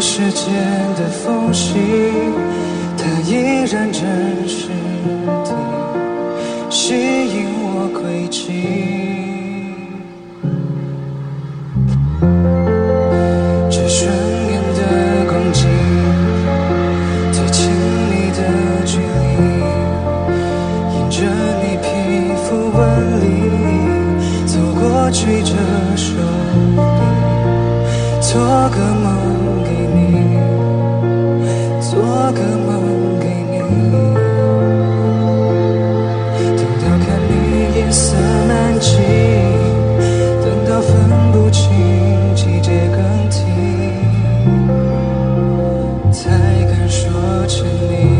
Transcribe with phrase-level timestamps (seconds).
[0.00, 0.52] 时间
[0.96, 1.78] 的缝隙，
[2.96, 4.02] 它依然真
[4.46, 4.68] 实
[5.44, 5.50] 地
[6.68, 8.40] 吸引我轨迹。
[13.70, 14.10] 这瞬
[14.50, 14.80] 眼的
[15.30, 15.62] 光景，
[17.32, 17.70] 最亲
[18.10, 18.40] 密的
[18.84, 19.30] 距离，
[20.92, 21.16] 沿着
[21.62, 21.84] 你皮
[22.42, 22.78] 肤纹
[23.20, 23.24] 理
[24.46, 25.52] 走过去，这
[25.96, 26.06] 手
[26.76, 26.78] 臂
[28.20, 28.32] 做
[28.70, 28.76] 个
[32.34, 33.54] 个梦给你，
[36.56, 37.32] 等到看你
[37.78, 38.16] 银色
[38.48, 38.90] 满际，
[40.42, 40.90] 等到分
[41.32, 41.62] 不清
[42.34, 42.98] 季节更
[43.30, 43.36] 替，
[46.12, 46.22] 才
[46.68, 48.13] 敢说欠你。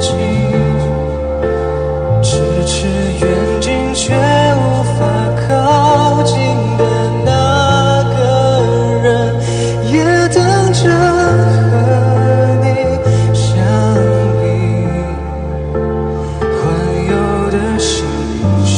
[0.00, 0.10] 近？
[2.22, 2.30] 咫
[2.64, 2.86] 尺
[3.20, 3.26] 远
[3.60, 5.00] 近却无法
[5.46, 6.36] 靠近
[6.78, 6.82] 的
[7.24, 7.30] 那
[8.14, 8.18] 个
[9.02, 9.06] 人，
[9.90, 9.94] 也
[10.28, 10.38] 等
[10.72, 11.60] 着和
[12.62, 12.66] 你
[13.34, 13.42] 相
[14.42, 14.44] 遇。
[16.54, 16.60] 环
[17.10, 17.12] 游
[17.50, 17.90] 的星
[18.64, 18.72] 星，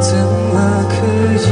[0.00, 0.08] 怎
[0.52, 0.54] 么
[0.88, 0.94] 可
[1.36, 1.48] 以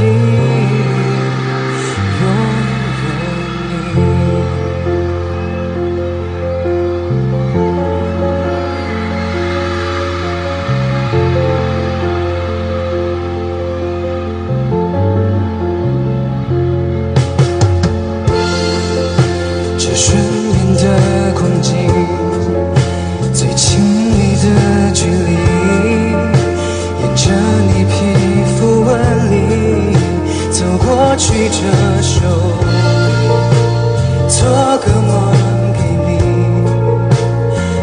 [27.67, 27.93] 你皮
[28.55, 28.89] 肤纹
[29.31, 29.33] 理
[30.51, 31.57] 走过曲折
[32.01, 32.19] 手
[32.61, 32.65] 臂
[34.27, 34.37] 做
[34.79, 35.11] 个梦
[35.73, 36.09] 给你，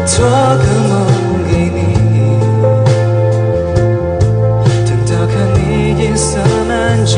[0.05, 0.95] 做个梦
[1.49, 1.77] 给你。
[4.85, 5.57] 等到看你
[6.01, 7.15] 颜色满际，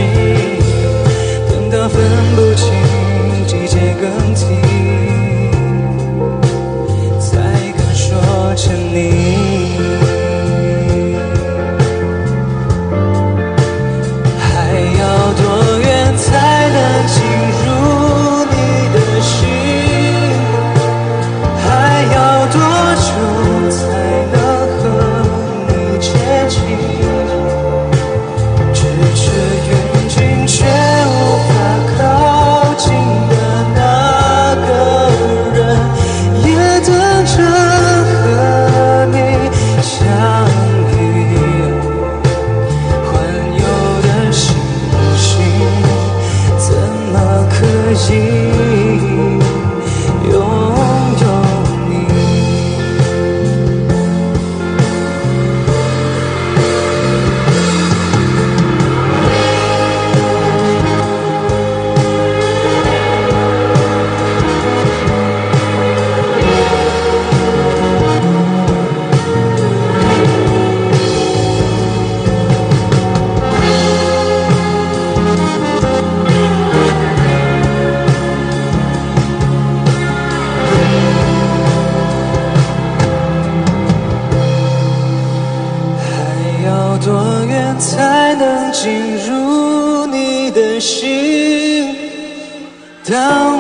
[93.06, 93.16] 当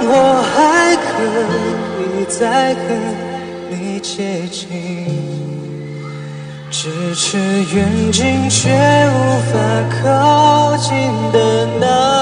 [0.05, 0.11] 我
[0.53, 1.09] 还可
[2.03, 2.39] 以再
[2.75, 2.79] 和
[3.69, 4.57] 你接近，
[6.71, 7.37] 咫尺
[7.73, 7.77] 远
[8.11, 8.69] 近却
[9.09, 9.17] 无
[9.51, 9.53] 法
[10.03, 10.91] 靠近
[11.31, 11.37] 的
[11.79, 12.18] 那